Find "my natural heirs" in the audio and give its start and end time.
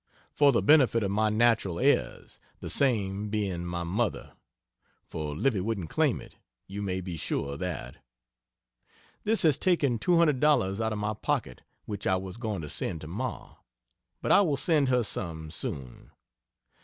1.11-2.39